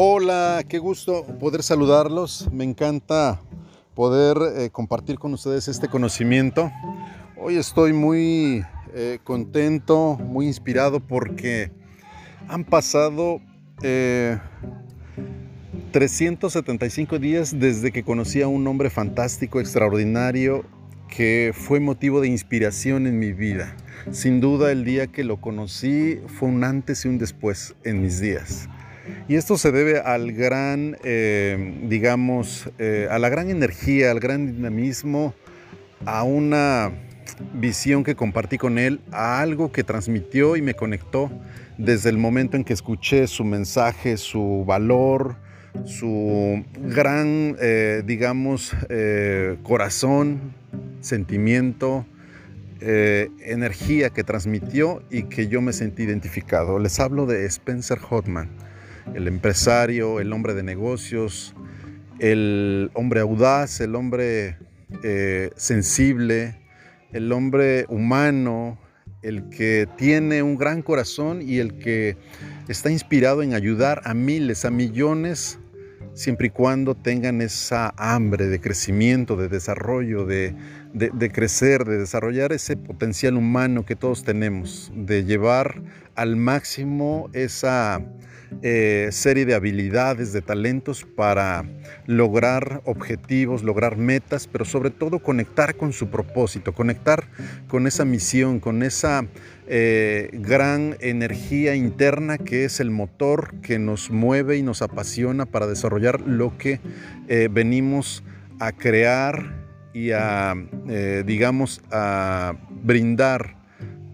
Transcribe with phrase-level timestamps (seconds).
[0.00, 2.48] Hola, qué gusto poder saludarlos.
[2.52, 3.40] Me encanta
[3.96, 6.70] poder eh, compartir con ustedes este conocimiento.
[7.36, 8.64] Hoy estoy muy
[8.94, 11.72] eh, contento, muy inspirado porque
[12.46, 13.40] han pasado
[15.90, 20.64] 375 eh, días desde que conocí a un hombre fantástico, extraordinario,
[21.08, 23.74] que fue motivo de inspiración en mi vida.
[24.12, 28.20] Sin duda el día que lo conocí fue un antes y un después en mis
[28.20, 28.68] días.
[29.28, 34.54] Y esto se debe al gran, eh, digamos, eh, a la gran energía, al gran
[34.54, 35.34] dinamismo,
[36.06, 36.92] a una
[37.52, 41.30] visión que compartí con él, a algo que transmitió y me conectó
[41.76, 45.36] desde el momento en que escuché su mensaje, su valor,
[45.84, 48.74] su gran, eh, digamos,
[49.62, 50.54] corazón,
[51.02, 52.06] sentimiento,
[52.80, 56.78] energía que transmitió y que yo me sentí identificado.
[56.78, 58.67] Les hablo de Spencer Hotman
[59.14, 61.54] el empresario, el hombre de negocios,
[62.18, 64.56] el hombre audaz, el hombre
[65.02, 66.58] eh, sensible,
[67.12, 68.78] el hombre humano,
[69.22, 72.16] el que tiene un gran corazón y el que
[72.68, 75.58] está inspirado en ayudar a miles, a millones,
[76.14, 80.54] siempre y cuando tengan esa hambre de crecimiento, de desarrollo, de,
[80.92, 85.82] de crecer, de desarrollar ese potencial humano que todos tenemos, de llevar
[86.14, 88.02] al máximo esa
[88.62, 91.64] eh, serie de habilidades, de talentos para
[92.06, 97.24] lograr objetivos, lograr metas, pero sobre todo conectar con su propósito, conectar
[97.68, 99.26] con esa misión, con esa
[99.68, 105.66] eh, gran energía interna que es el motor que nos mueve y nos apasiona para
[105.66, 106.80] desarrollar lo que
[107.28, 108.24] eh, venimos
[108.58, 109.57] a crear
[109.92, 110.54] y a,
[111.24, 113.56] digamos, a brindar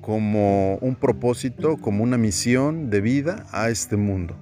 [0.00, 4.36] como un propósito, como una misión de vida a este mundo.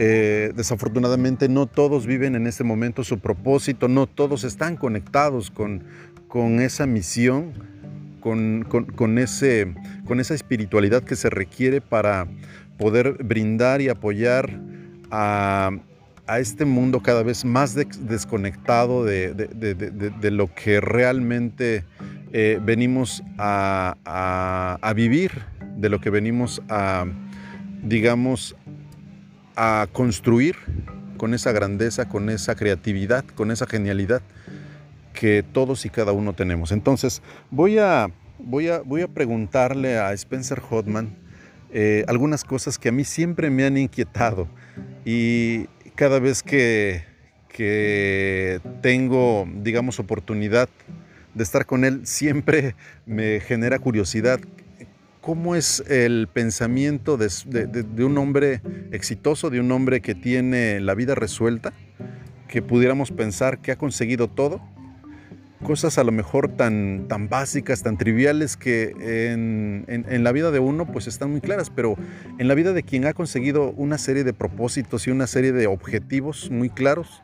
[0.00, 5.82] Eh, desafortunadamente no todos viven en este momento su propósito, no todos están conectados con,
[6.28, 7.52] con esa misión,
[8.20, 9.74] con, con, ese,
[10.06, 12.28] con esa espiritualidad que se requiere para
[12.78, 14.60] poder brindar y apoyar
[15.10, 15.72] a,
[16.28, 21.84] a este mundo cada vez más desconectado de, de, de, lo que realmente
[22.32, 25.32] eh, venimos a, vivir,
[25.76, 27.06] de lo que venimos a,
[27.82, 28.54] digamos,
[29.56, 30.56] a construir
[31.16, 34.20] con esa grandeza, con esa creatividad, con esa genialidad
[35.14, 36.72] que todos y cada uno tenemos.
[36.72, 41.16] Entonces, voy a, voy a, voy a preguntarle a Spencer Hotman
[41.72, 44.46] eh, algunas cosas que a mí siempre me han inquietado
[45.04, 45.66] y
[45.98, 47.02] cada vez que,
[47.48, 50.68] que tengo, digamos, oportunidad
[51.34, 54.38] de estar con él siempre me genera curiosidad.
[55.20, 61.16] ¿Cómo es el pensamiento de, un hombre exitoso, de un hombre que tiene la vida
[61.16, 61.72] resuelta,
[62.46, 64.60] que pudiéramos pensar que ha conseguido todo?
[65.64, 68.94] Cosas a lo mejor tan, tan básicas, tan triviales que
[69.32, 71.96] en, en la vida de uno pues están muy claras, pero
[72.38, 75.66] en la vida de quien ha conseguido una serie de propósitos y una serie de
[75.66, 77.22] objetivos muy claros,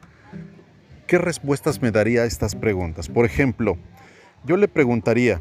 [1.07, 3.09] ¿qué respuestas me daría a estas preguntas?
[3.09, 3.77] Por ejemplo,
[4.45, 5.41] yo le preguntaría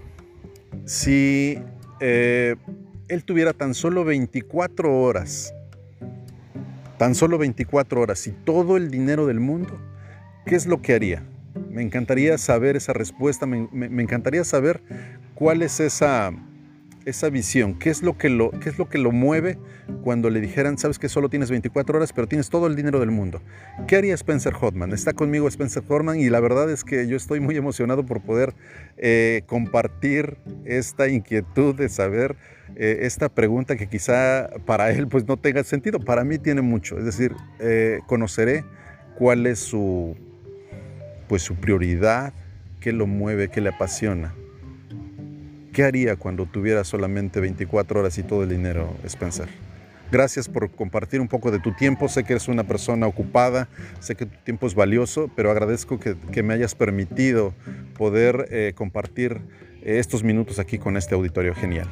[0.86, 1.60] si
[2.00, 2.56] eh,
[3.08, 5.54] él tuviera tan solo 24 horas,
[6.98, 9.80] tan solo 24 horas y todo el dinero del mundo,
[10.46, 11.24] ¿qué es lo que haría?
[11.74, 14.82] Me encantaría saber esa respuesta, me encantaría saber
[15.34, 16.32] cuál es esa,
[17.06, 17.78] esa visión?
[17.78, 19.58] ¿Qué es, lo que lo, ¿Qué es lo que lo mueve
[20.04, 23.12] cuando le dijeran, sabes que solo tienes 24 horas, pero tienes todo el dinero del
[23.12, 23.42] mundo?
[23.88, 24.94] ¿Qué haría Spencer Hotman?
[24.94, 28.54] Está conmigo Spencer Hotman y la verdad es que yo estoy muy emocionado por poder
[28.98, 32.36] eh, compartir esta inquietud de saber
[32.76, 36.00] eh, esta pregunta que quizá para él pues no tenga sentido.
[36.00, 36.98] Para mí tiene mucho.
[36.98, 38.64] Es decir, eh, conoceré
[39.16, 40.16] cuál es su,
[41.34, 42.32] pues, su prioridad,
[42.80, 44.36] qué lo mueve, qué le apasiona.
[45.74, 49.48] ¿Qué haría cuando tuviera solamente 24 horas y todo el dinero, Spencer?
[50.12, 52.08] Gracias por compartir un poco de tu tiempo.
[52.08, 53.68] Sé que eres una persona ocupada,
[54.00, 57.56] sé que tu tiempo es valioso, pero agradezco que, me hayas permitido
[57.98, 59.42] poder eh, compartir
[59.82, 61.88] eh, estos minutos aquí con este auditorio genial.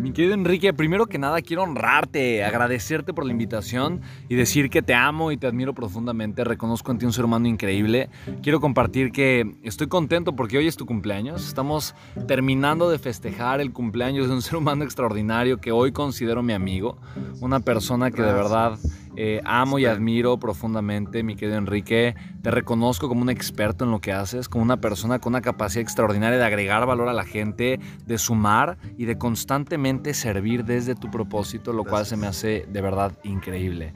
[0.00, 4.00] Mi querido Enrique, primero que nada quiero honrarte, agradecerte por la invitación
[4.30, 6.42] y decir que te amo y te admiro profundamente.
[6.42, 8.08] Reconozco en ti un ser humano increíble.
[8.42, 11.46] Quiero compartir que estoy contento porque hoy es tu cumpleaños.
[11.46, 11.94] Estamos
[12.26, 16.96] terminando de festejar el cumpleaños de un ser humano extraordinario que hoy considero mi amigo.
[17.42, 18.78] Una persona que de verdad
[19.22, 22.14] eh, amo y admiro profundamente, mi querido Enrique.
[22.40, 25.82] Te reconozco como un experto en lo que haces, como una persona con una capacidad
[25.82, 31.10] extraordinaria de agregar valor a la gente, de sumar y de constantemente servir desde tu
[31.10, 33.92] propósito, lo cual se me hace de verdad increíble.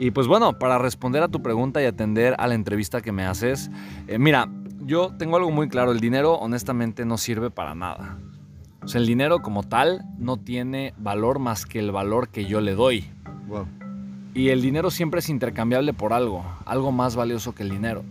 [0.00, 3.24] Y pues bueno, para responder a tu pregunta y atender a la entrevista que me
[3.24, 3.70] haces,
[4.08, 4.48] eh, mira,
[4.80, 8.18] yo tengo algo muy claro, el dinero honestamente no sirve para nada.
[8.82, 12.60] O sea, el dinero como tal no tiene valor más que el valor que yo
[12.60, 13.08] le doy.
[14.34, 18.02] Y el dinero siempre es intercambiable por algo, algo más valioso que el dinero.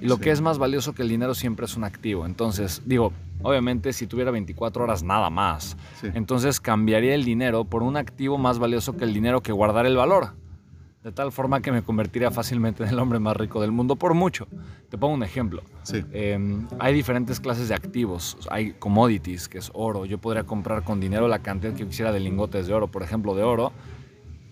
[0.00, 2.26] Y lo que es más valioso que el dinero siempre es un activo.
[2.26, 3.12] Entonces, digo,
[3.42, 5.76] obviamente si tuviera 24 horas nada más,
[6.14, 9.96] entonces cambiaría el dinero por un activo más valioso que el dinero que guardar el
[9.96, 10.34] valor.
[11.02, 14.14] De tal forma que me convertiría fácilmente en el hombre más rico del mundo por
[14.14, 14.46] mucho.
[14.90, 15.62] Te pongo un ejemplo.
[16.12, 18.36] Em, hay diferentes clases de activos.
[18.50, 20.04] Hay commodities, que es oro.
[20.04, 23.34] Yo podría comprar con dinero la cantidad que quisiera de lingotes de oro, por ejemplo,
[23.34, 23.72] de oro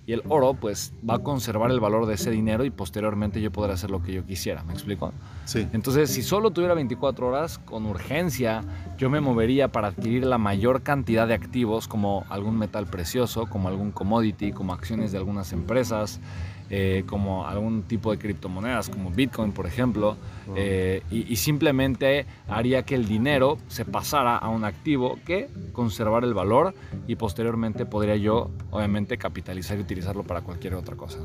[0.07, 3.51] y el oro, pues, va a conservar el valor de ese dinero y posteriormente yo
[3.51, 4.63] podré hacer lo que yo quisiera.
[4.63, 5.13] ¿Me explico?
[5.47, 5.67] Sí.
[5.73, 8.63] Entonces, si solo tuviera 24 horas, con urgencia,
[8.99, 13.67] yo me movería para adquirir la mayor cantidad de activos, como algún metal precioso, como
[13.69, 16.21] algún commodity, como acciones de algunas empresas,
[16.69, 20.17] eh, como algún tipo de criptomonedas, como Bitcoin, por ejemplo,
[20.57, 26.35] eh, y, simplemente haría que el dinero se pasara a un activo que conservar el
[26.35, 26.75] valor
[27.07, 31.19] y posteriormente podría yo, obviamente, capitalizar y utilizarlo para cualquier otra cosa.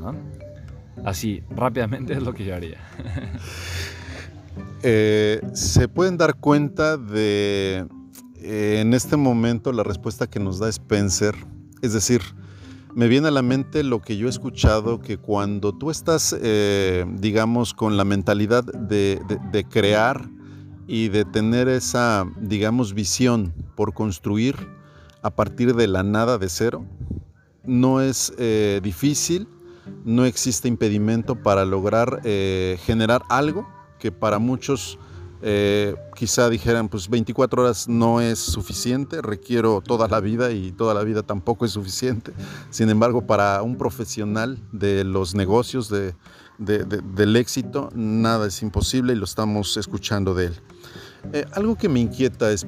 [1.04, 2.78] Así, rápidamente es lo que yo haría.
[4.84, 7.86] Eh, se pueden dar cuenta de,
[8.42, 11.36] en este momento, la respuesta que nos da Spencer,
[11.82, 12.20] es decir,
[12.94, 17.06] me viene a la mente lo que yo he escuchado, que cuando tú estás, eh,
[17.18, 20.28] digamos, con la mentalidad de, crear
[20.86, 24.56] y de tener esa, digamos, visión por construir
[25.22, 26.84] a partir de la nada de cero,
[27.64, 29.48] no es eh, difícil,
[30.04, 33.68] no existe impedimento para lograr eh, generar algo
[33.98, 34.98] que para muchos
[35.44, 40.94] eh, quizá dijeran, pues 24 horas no es suficiente, requiero toda la vida y toda
[40.94, 42.32] la vida tampoco es suficiente.
[42.70, 46.14] Sin embargo, para un profesional de los negocios, de,
[46.58, 50.60] del éxito, nada es imposible y lo estamos escuchando de él.
[51.32, 52.64] Eh, algo que me inquieta es,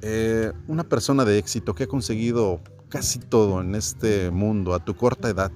[0.00, 4.96] eh, una persona de éxito que ha conseguido casi todo en este mundo a tu
[4.96, 5.52] corta edad,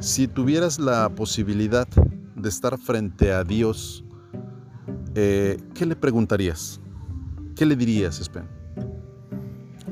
[0.00, 1.86] si tuvieras la posibilidad
[2.34, 4.03] de estar frente a Dios,
[5.14, 6.80] eh, ¿qué le preguntarías?
[7.56, 8.48] ¿Qué le dirías, Spen?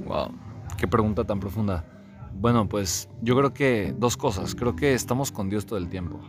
[0.05, 0.33] Wow,
[0.77, 1.85] qué pregunta tan profunda.
[2.35, 4.55] Bueno, pues yo creo que dos cosas.
[4.55, 6.21] Creo que estamos con Dios todo el tiempo.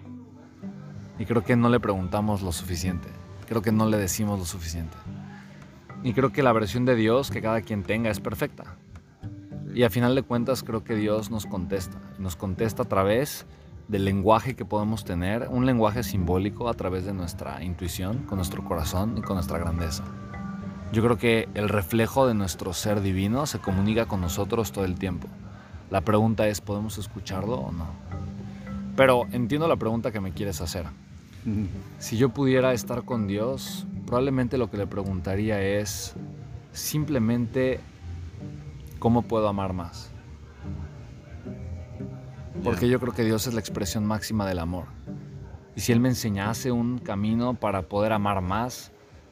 [1.17, 3.07] Y creo que no le preguntamos lo suficiente.
[3.47, 4.95] Creo que no le decimos lo suficiente.
[6.03, 8.75] Y creo que la versión de Dios que cada quien tenga es perfecta.
[9.73, 11.97] Y a final de cuentas creo que Dios nos contesta.
[12.19, 13.45] Nos contesta a través
[13.87, 18.63] del lenguaje que podemos tener, un lenguaje simbólico a través de nuestra intuición, con nuestro
[18.63, 20.03] corazón y con nuestra grandeza.
[20.91, 24.95] Yo creo que el reflejo de nuestro ser divino se comunica con nosotros todo el
[24.95, 25.27] tiempo.
[25.89, 27.87] La pregunta es, ¿podemos escucharlo o no?
[28.95, 30.85] Pero entiendo la pregunta que me quieres hacer.
[31.99, 36.13] Si yo pudiera estar con Dios, probablemente lo que le preguntaría es
[36.71, 37.79] simplemente,
[38.99, 40.12] ¿cómo puedo amar más?
[42.61, 44.85] Porque yo creo que Dios es la expresión máxima del amor.
[45.75, 48.91] Y si Él me enseñase un camino para poder amar más,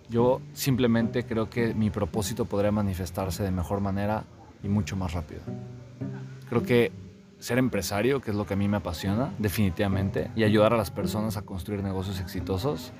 [0.09, 4.23] yo simplemente creo que mi propósito podría manifestarse de mejor manera
[4.63, 5.41] y mucho más rápido.
[6.49, 6.91] Creo que
[7.39, 10.91] ser empresario, que es lo que a mí me apasiona, definitivamente, y ayudar a las
[10.91, 12.91] personas a construir negocios exitosos,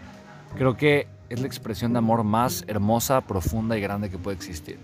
[0.55, 4.79] creo que es la expresión de amor más hermosa, profunda y grande que puede existir.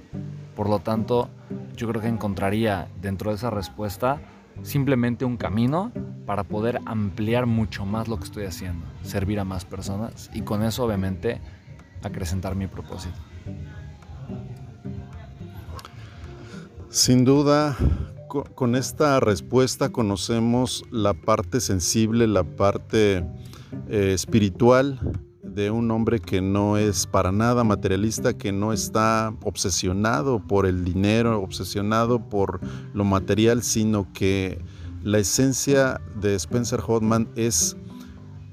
[0.56, 1.30] Por lo tanto,
[1.76, 4.20] yo creo que encontraría dentro de esa respuesta
[4.64, 5.92] simplemente un camino
[6.26, 10.64] para poder ampliar mucho más lo que estoy haciendo, servir a más personas y con
[10.64, 11.42] eso obviamente
[12.04, 13.16] acrecentar mi propósito.
[16.90, 17.78] Sin duda,
[18.28, 23.26] con esta respuesta conocemos la parte sensible, la parte
[23.90, 25.00] eh, espiritual
[25.58, 30.86] de un hombre que no es para nada materialista, que no está obsesionado por el
[30.86, 32.60] dinero, obsesionado por
[32.94, 34.62] lo material, sino que
[35.02, 37.76] la esencia de Spencer Hodman es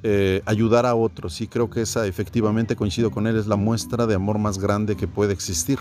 [0.03, 1.43] eh, ayudar a otros.
[1.43, 4.97] Y creo que esa efectivamente coincido con él, es la muestra de amor más grande
[4.97, 5.79] que puede existir.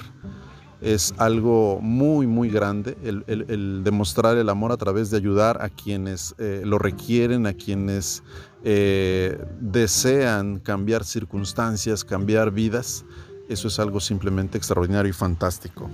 [0.82, 6.36] Es algo muy, muy grande el, demostrar el amor a través de ayudar a quienes
[6.38, 8.22] eh, lo requieren, a quienes
[8.66, 13.04] eh, desean cambiar circunstancias, cambiar vidas,
[13.50, 15.90] eso es algo simplemente extraordinario y fantástico.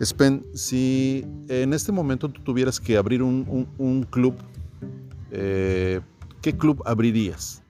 [0.00, 4.34] Spen, si en este momento tú tuvieras que abrir un, club,
[5.30, 6.00] eh,
[6.40, 7.62] ¿qué club abrirías?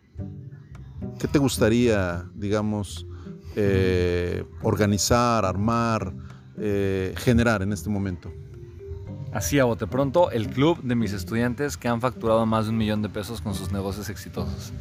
[1.19, 3.07] ¿Qué te gustaría, digamos,
[3.57, 6.15] eh, organizar, armar,
[7.17, 8.31] generar en este momento?
[9.35, 12.77] Así a bote pronto, el club de mis estudiantes que han facturado más de un
[12.77, 14.73] millón de pesos con sus negocios exitosos.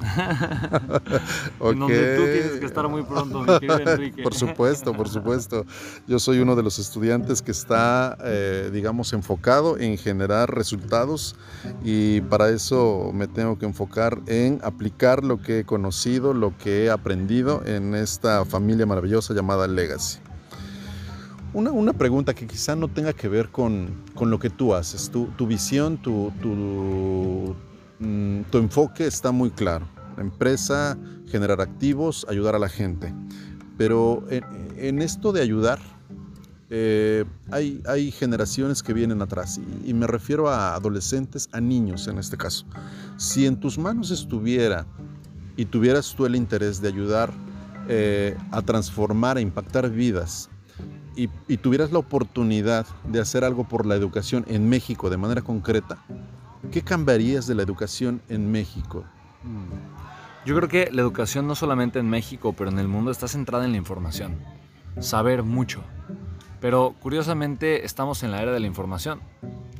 [1.60, 4.22] donde tú tienes que estar muy pronto, mi querido Enrique.
[4.24, 5.64] por supuesto, por supuesto.
[6.08, 11.36] Yo soy uno de los estudiantes que está, eh, digamos, enfocado en generar resultados
[11.84, 16.86] y para eso me tengo que enfocar en aplicar lo que he conocido, lo que
[16.86, 20.18] he aprendido en esta familia maravillosa llamada Legacy.
[21.52, 25.10] Una, una, pregunta que quizá no tenga que ver con, con lo que tú haces,
[25.10, 27.56] tu, tu visión, tu, tu,
[27.98, 29.86] mm, tu enfoque está muy claro
[30.20, 33.12] empresa, generar activos, ayudar a la gente.
[33.76, 35.78] Pero en, esto de ayudar,
[36.68, 42.18] eh, hay, hay, generaciones que vienen atrás y, me refiero a adolescentes, a niños en
[42.18, 42.66] este caso.
[43.16, 44.86] Si en tus manos estuviera
[45.56, 47.32] y tuvieras tú el interés de ayudar
[47.88, 50.50] eh, a transformar, a impactar vidas
[51.16, 55.42] y, y, tuvieras la oportunidad de hacer algo por la educación en México de manera
[55.42, 55.98] concreta,
[56.70, 59.04] ¿qué cambiarías de la educación en México?
[59.42, 60.10] Mm.
[60.46, 63.66] Yo creo que la educación no solamente en México, pero en el mundo está centrada
[63.66, 64.38] en la información.
[64.98, 65.82] Saber mucho.
[66.60, 69.20] Pero curiosamente estamos en la era de la información.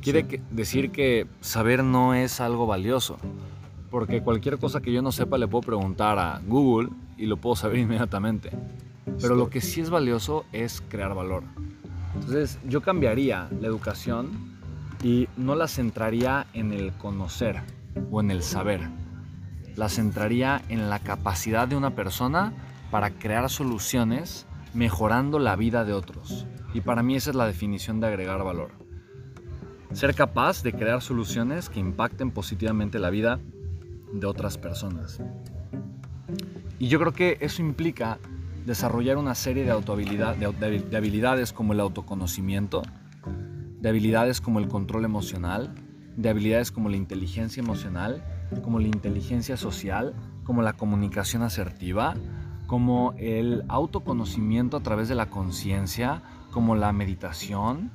[0.01, 3.17] Quiere decir que saber no es algo valioso.
[3.89, 7.55] Porque cualquier cosa que yo no sepa le puedo preguntar a Google y lo puedo
[7.55, 8.51] saber inmediatamente.
[9.19, 11.43] Pero lo que sí es valioso es crear valor.
[12.15, 14.57] Entonces yo cambiaría la educación
[15.03, 17.61] y no la centraría en el conocer
[18.11, 18.89] o en el saber
[19.75, 22.53] la centraría en la capacidad de una persona
[22.89, 26.45] para crear soluciones mejorando la vida de otros.
[26.73, 28.71] Y para mí esa es la definición de agregar valor.
[29.93, 33.39] Ser capaz de crear soluciones que impacten positivamente la vida
[34.13, 35.21] de otras personas.
[36.79, 38.19] Y yo creo que eso implica
[38.65, 42.81] desarrollar una serie de, de habilidades como el autoconocimiento,
[43.79, 45.73] de habilidades como el control emocional,
[46.15, 48.23] de habilidades como la inteligencia emocional
[48.59, 50.13] como la inteligencia social,
[50.43, 52.15] como la comunicación asertiva,
[52.67, 57.91] como el autoconocimiento a través de la conciencia, como la meditación,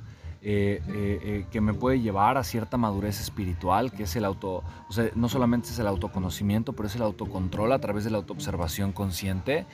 [0.49, 4.63] eh, eh, eh, que me puede llevar a cierta madurez espiritual, que es el auto,
[4.87, 8.17] o sea, no solamente es el autoconocimiento, pero es el autocontrol a través de la
[8.19, 9.65] autoobservación consciente.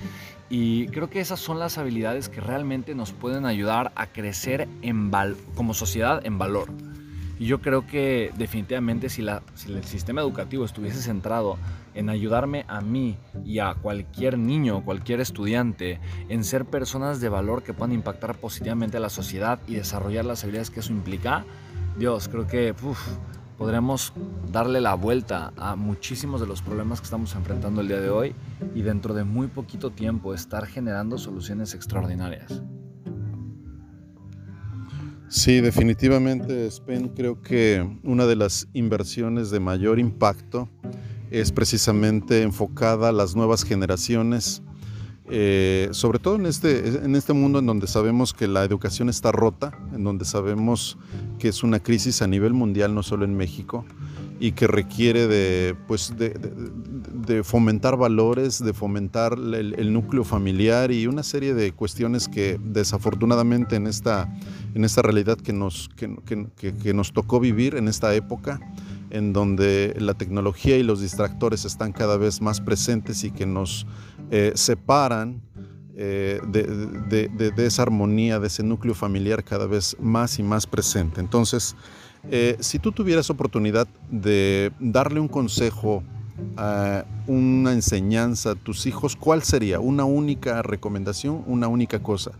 [0.50, 5.12] Y creo que esas son las habilidades que realmente nos pueden ayudar a crecer en
[5.54, 6.70] como sociedad en valor.
[7.44, 11.58] Y yo creo que definitivamente si, la, si el sistema educativo estuviese centrado
[11.94, 17.62] en ayudarme a mí y a cualquier niño, cualquier estudiante, en ser personas de valor
[17.62, 21.44] que puedan impactar positivamente a la sociedad y desarrollar las habilidades que eso implica,
[21.98, 22.74] Dios, creo que
[23.58, 24.14] podremos
[24.50, 28.36] darle la vuelta a muchísimos de los problemas que estamos enfrentando el día de hoy
[28.74, 32.64] y dentro de muy poquito tiempo estar generando soluciones extraordinarias.
[35.34, 40.70] Sí, definitivamente, Spen, creo que una de las inversiones de mayor impacto
[41.32, 44.62] es precisamente enfocada a las nuevas generaciones,
[45.32, 49.32] eh, sobre todo en este, en este mundo en donde sabemos que la educación está
[49.32, 51.00] rota, en donde sabemos
[51.40, 53.86] que es una crisis a nivel mundial, no solo en México,
[54.40, 61.24] y que requiere de, pues, de, fomentar valores, de fomentar el, núcleo familiar y una
[61.24, 64.32] serie de cuestiones que desafortunadamente en esta,
[64.76, 68.60] en esta realidad que nos, que, nos tocó vivir en esta época,
[69.10, 73.86] en donde la tecnología y los distractores están cada vez más presentes y que nos
[74.32, 75.42] eh, separan
[75.96, 81.22] eh, de, de, esa armonía, de ese núcleo familiar cada vez más y más presente.
[81.22, 81.76] Entonces,
[82.32, 86.04] eh, si tú tuvieras oportunidad de darle un consejo,
[87.28, 89.80] una enseñanza a tus hijos, ¿cuál sería?
[89.80, 92.32] ¿Una única recomendación, una única cosa?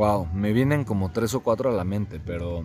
[0.00, 2.64] Wow, me vienen como tres o cuatro a la mente, pero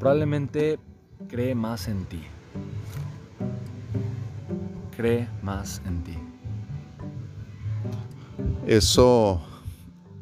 [0.00, 0.80] probablemente
[1.28, 2.22] cree más en ti.
[4.96, 6.18] Cree más en ti.
[8.66, 9.40] Eso,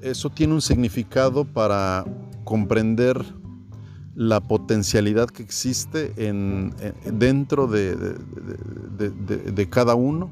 [0.02, 2.04] eso tiene un significado para
[2.44, 3.24] comprender
[4.14, 6.74] la potencialidad que existe en,
[7.10, 8.18] dentro de,
[9.70, 10.30] cada uno.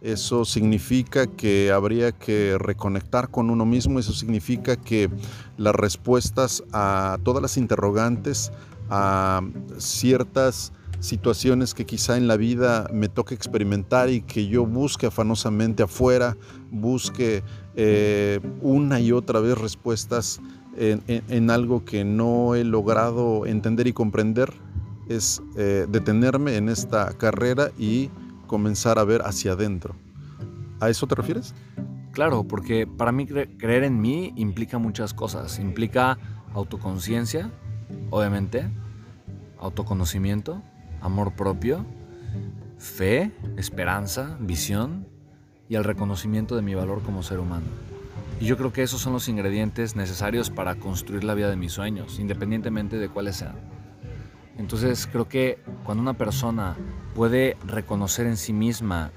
[0.00, 5.10] Eso significa que habría que reconectar con uno mismo, eso significa que
[5.58, 8.50] las respuestas a todas las interrogantes,
[8.88, 9.42] a
[9.76, 15.82] ciertas situaciones que quizá en la vida me toque experimentar y que yo busque afanosamente
[15.82, 16.36] afuera,
[16.70, 17.42] busque
[17.76, 20.40] eh, una y otra vez respuestas
[20.76, 24.52] en, algo que no he logrado entender y comprender
[25.08, 28.08] es eh, detenerme en esta carrera y
[28.50, 29.94] comenzar a ver hacia adentro.
[30.80, 31.54] ¿A eso te refieres?
[32.10, 35.60] Claro, porque para mí creer en mí implica muchas cosas.
[35.60, 36.18] Implica
[36.52, 37.52] autoconciencia,
[38.10, 38.68] obviamente,
[39.60, 40.62] autoconocimiento,
[41.00, 41.86] amor propio,
[42.76, 45.06] fe, esperanza, visión
[45.68, 47.66] y el reconocimiento de mi valor como ser humano.
[48.40, 51.70] Y yo creo que esos son los ingredientes necesarios para construir la vida de mis
[51.70, 53.54] sueños, independientemente de cuáles sean.
[54.60, 56.76] Entonces creo que cuando una persona
[57.14, 59.10] puede reconocer en sí misma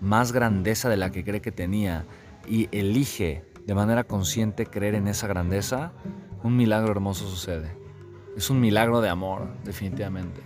[0.00, 2.04] más grandeza de la que cree que tenía
[2.48, 5.92] y elige de manera consciente creer en esa grandeza,
[6.42, 7.76] un milagro hermoso sucede.
[8.36, 10.40] Es un milagro de amor, definitivamente.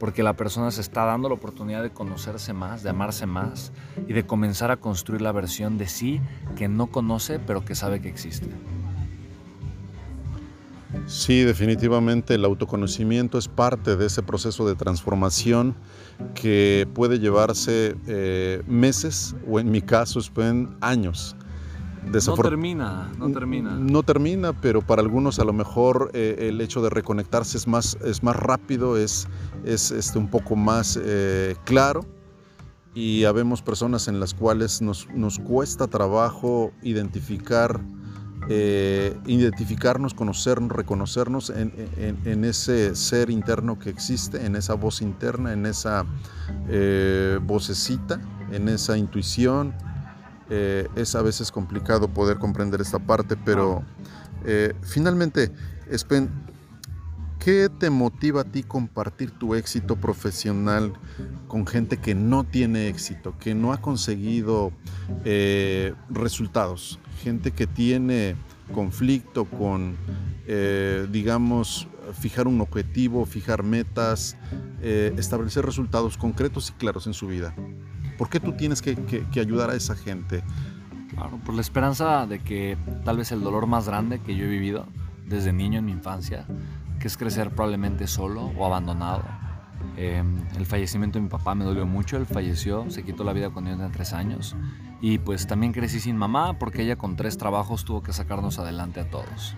[0.00, 3.72] Porque la persona se está dando la oportunidad de conocerse más, de amarse más
[4.08, 6.20] y de comenzar a construir la versión de sí
[6.56, 8.48] que no conoce pero que sabe que existe.
[11.06, 15.74] Sí, definitivamente el autoconocimiento es parte de ese proceso de transformación
[16.34, 21.36] que puede llevarse eh, meses o en mi caso pueden años.
[22.04, 23.76] No termina, no termina.
[23.76, 27.96] No termina, pero para algunos a lo mejor eh, el hecho de reconectarse es más,
[28.04, 29.28] es más rápido, es,
[29.64, 32.04] es este, un poco más eh, claro.
[32.94, 37.80] Y habemos personas en las cuales nos, nos cuesta trabajo identificar
[38.48, 45.64] eh, identificarnos, conocernos, reconocernos en, ese ser interno que existe, en esa voz interna, en
[45.64, 46.04] esa
[46.68, 48.20] eh, vocecita,
[48.50, 49.74] en esa intuición.
[50.50, 53.84] Eh, es a veces complicado poder comprender esta parte, pero
[54.82, 55.52] finalmente,
[55.92, 56.28] Spen,
[57.38, 60.92] ¿qué te motiva a ti compartir tu éxito profesional
[61.46, 64.72] con gente que no tiene éxito, que no ha conseguido
[66.10, 66.98] resultados?
[67.22, 68.36] Gente que tiene
[68.72, 69.96] conflicto con,
[70.46, 71.88] eh, digamos,
[72.18, 74.36] fijar un objetivo, fijar metas,
[74.80, 77.54] eh, establecer resultados concretos y claros en su vida.
[78.18, 78.96] ¿Por qué tú tienes que,
[79.40, 80.42] ayudar a esa gente?
[81.10, 84.48] Claro, por la esperanza de que tal vez el dolor más grande que yo he
[84.48, 84.86] vivido
[85.26, 86.46] desde niño en mi infancia,
[86.98, 89.24] que es crecer probablemente solo o abandonado.
[89.96, 93.50] Em, el fallecimiento de mi papá me dolió mucho, él falleció, se quitó la vida
[93.50, 94.56] cuando yo tenía tres años
[95.02, 99.00] y pues también crecí sin mamá porque ella con tres trabajos tuvo que sacarnos adelante
[99.00, 99.54] a todos.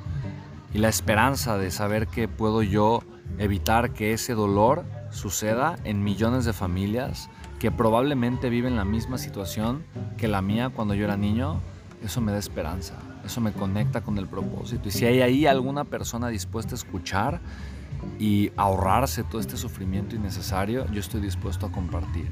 [0.72, 3.02] Y la esperanza de saber que puedo yo
[3.38, 9.84] evitar que ese dolor suceda en millones de familias que probablemente viven la misma situación
[10.16, 11.60] que la mía cuando yo era niño,
[12.02, 12.94] eso me da esperanza,
[13.24, 14.88] eso me conecta con el propósito.
[14.88, 17.40] Y si hay ahí alguna persona dispuesta a escuchar
[18.18, 22.30] y ahorrarse todo este sufrimiento innecesario, yo estoy dispuesto a compartir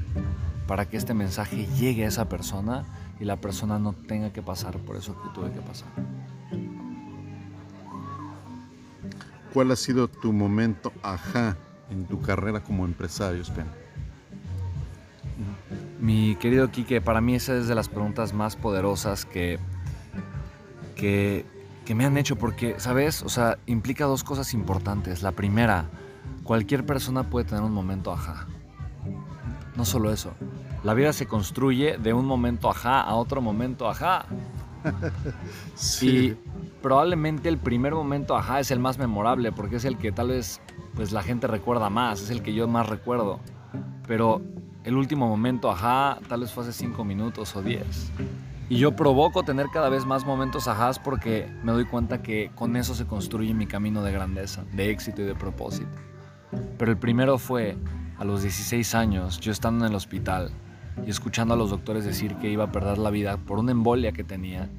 [0.67, 2.85] para que este mensaje llegue a esa persona
[3.19, 5.89] y la persona no tenga que pasar por eso que tuve que pasar.
[9.53, 11.57] ¿Cuál ha sido tu momento ajá
[11.91, 13.67] en tu carrera como empresario, Spen?
[15.99, 19.59] Mi querido Quique, para mí esa es de las preguntas más poderosas que,
[20.95, 21.45] que,
[21.85, 23.23] que me han hecho porque, ¿sabes?
[23.23, 25.21] O sea, implica dos cosas importantes.
[25.21, 25.89] La primera,
[26.43, 28.47] cualquier persona puede tener un momento ajá.
[29.75, 30.33] No solo eso,
[30.83, 34.25] la vida se construye de un momento ajá a otro momento ajá.
[35.75, 36.09] sí.
[36.09, 36.37] Y
[36.81, 40.61] probablemente el primer momento ajá es el más memorable porque es el que tal vez
[40.93, 43.39] pues la gente recuerda más, es el que yo más recuerdo.
[44.07, 44.41] Pero
[44.83, 48.11] el último momento ajá tal vez fue hace cinco minutos o diez.
[48.73, 52.75] Y yo provoco tener cada vez más momentos ajás porque me doy cuenta que con
[52.75, 55.91] eso se construye mi camino de grandeza, de éxito y de propósito.
[56.79, 57.77] Pero el primero fue
[58.17, 60.49] a los 16 años, yo estando en el hospital
[61.05, 64.11] y escuchando a los doctores decir que iba a perder la vida por una embolia
[64.11, 64.71] que tenía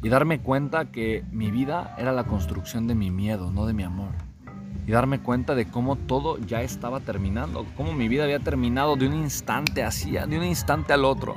[0.00, 3.82] y darme cuenta que mi vida era la construcción de mi miedo, no de mi
[3.82, 4.12] amor.
[4.86, 9.08] Y darme cuenta de cómo todo ya estaba terminando, cómo mi vida había terminado de
[9.08, 11.36] un instante así, de un instante al otro.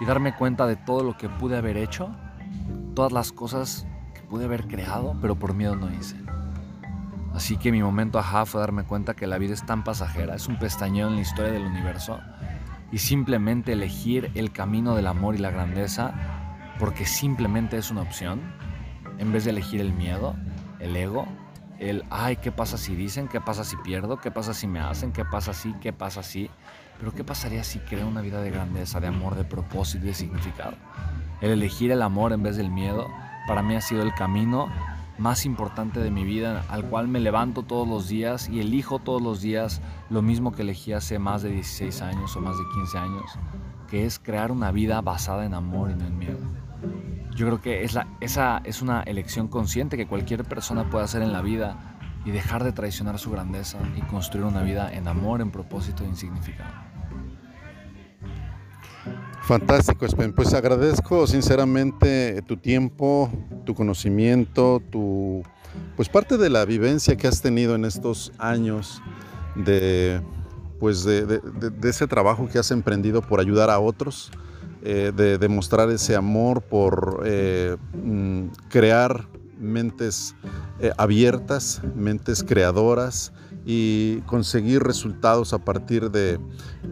[0.00, 2.10] Y darme cuenta de todo lo que pude haber hecho,
[2.94, 6.16] todas las cosas que pude haber creado, pero por miedo no hice.
[7.34, 10.48] Así que mi momento ajá fue darme cuenta que la vida es tan pasajera, es
[10.48, 12.18] un pestañeo en la historia del universo
[12.90, 16.14] y simplemente elegir el camino del amor y la grandeza
[16.78, 18.40] porque simplemente es una opción
[19.18, 20.34] en vez de elegir el miedo,
[20.78, 21.26] el ego,
[21.78, 23.28] el ay, ¿qué pasa si dicen?
[23.28, 24.18] ¿Qué pasa si pierdo?
[24.18, 25.12] ¿Qué pasa si me hacen?
[25.12, 25.72] ¿Qué pasa si?
[25.74, 26.50] ¿Qué pasa si?
[26.98, 30.14] Pero ¿qué pasaría si creo una vida de grandeza, de amor, de propósito y de
[30.14, 30.76] significado?
[31.40, 33.06] El elegir el amor en vez del miedo
[33.46, 34.68] para mí ha sido el camino
[35.18, 39.22] más importante de mi vida, al cual me levanto todos los días y elijo todos
[39.22, 39.80] los días
[40.10, 43.38] lo mismo que elegí hace más de 16 años o más de 15 años,
[43.88, 46.38] que es crear una vida basada en amor y no en miedo.
[47.34, 51.22] Yo creo que es la, esa es una elección consciente que cualquier persona puede hacer
[51.22, 51.95] en la vida
[52.26, 56.08] y dejar de traicionar su grandeza y construir una vida en amor, en propósito y
[56.08, 56.74] en significado.
[59.42, 60.32] Fantástico, Spen.
[60.32, 63.30] Pues agradezco sinceramente tu tiempo,
[63.64, 65.44] tu conocimiento, tu
[65.94, 69.00] pues parte de la vivencia que has tenido en estos años
[69.54, 70.20] de
[70.80, 71.40] pues de,
[71.84, 74.30] ese trabajo que has emprendido por ayudar a otros,
[74.82, 80.34] eh, de demostrar ese amor por eh, mm, crear mentes
[80.80, 83.32] eh, abiertas, mentes creadoras
[83.64, 86.38] y conseguir resultados a partir de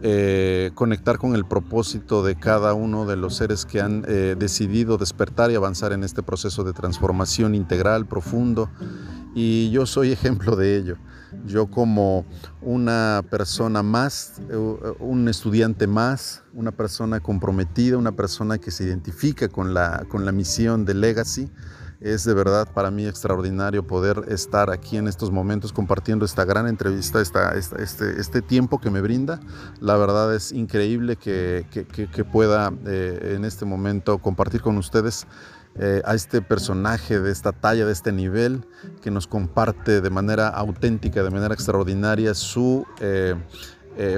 [0.01, 4.97] eh, conectar con el propósito de cada uno de los seres que han eh, decidido
[4.97, 8.69] despertar y avanzar en este proceso de transformación integral, profundo.
[9.33, 10.97] Y yo soy ejemplo de ello.
[11.45, 12.25] Yo como
[12.61, 14.41] una persona más,
[14.99, 20.31] un estudiante más, una persona comprometida, una persona que se identifica con la, con la
[20.31, 21.49] misión de Legacy,
[22.05, 26.67] es de verdad para mí extraordinario poder estar aquí en estos momentos compartiendo esta gran
[26.67, 29.39] entrevista, este, este, tiempo que me brinda.
[29.79, 31.65] La verdad es increíble que,
[32.31, 35.25] pueda eh, en este momento compartir con ustedes
[35.77, 38.67] eh, a este personaje de esta talla, de este nivel,
[39.01, 42.85] que nos comparte de manera auténtica, de manera extraordinaria su...
[42.99, 43.35] Eh,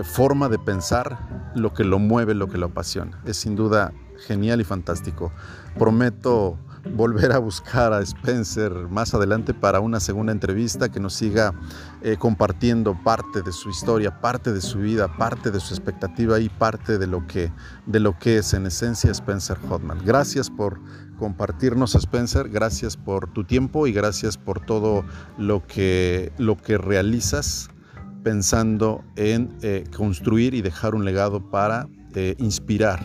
[0.03, 3.21] forma de pensar, lo que lo mueve, lo que lo apasiona.
[3.25, 3.93] Es sin duda
[4.25, 5.31] genial y fantástico.
[5.77, 6.57] Prometo
[6.95, 11.53] volver a buscar a Spencer más adelante para una segunda entrevista que nos siga
[12.01, 16.49] eh, compartiendo parte de su historia, parte de su vida, parte de su expectativa y
[16.49, 17.51] parte de lo que,
[17.85, 19.99] de lo que es en esencia Spencer Hotman.
[20.05, 20.79] Gracias por
[21.17, 25.03] compartirnos Spencer, gracias por tu tiempo y gracias por todo
[25.37, 27.69] lo que, lo que realizas
[28.23, 32.99] pensando en eh, construir y dejar un legado para eh, inspirar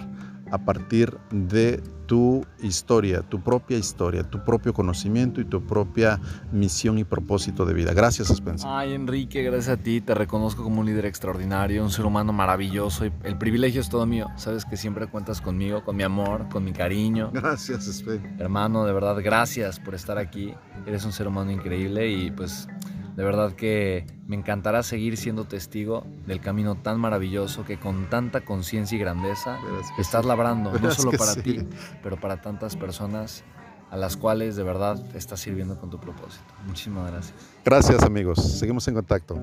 [0.50, 6.20] a partir de tu historia, tu propia historia, tu propio conocimiento y tu propia
[6.52, 7.94] misión y propósito de vida.
[7.94, 8.68] Gracias, Spencer.
[8.70, 10.02] Ay, Enrique, gracias a ti.
[10.02, 13.06] Te reconozco como un líder extraordinario, un ser humano maravilloso.
[13.06, 14.26] Y el privilegio es todo mío.
[14.36, 17.30] Sabes que siempre cuentas conmigo, con mi amor, con mi cariño.
[17.32, 18.30] Gracias, Spencer.
[18.38, 20.52] Hermano, de verdad, gracias por estar aquí.
[20.84, 22.68] Eres un ser humano increíble y pues
[23.16, 28.42] de verdad que me encantará seguir siendo testigo del camino tan maravilloso que con tanta
[28.42, 29.58] conciencia y grandeza
[29.98, 31.66] estás labrando, no solo para ti,
[32.02, 33.44] pero para tantas personas
[33.90, 36.44] a las cuales de verdad estás sirviendo con tu propósito.
[36.66, 37.34] Muchísimas gracias.
[37.64, 39.42] Gracias amigos, seguimos en contacto.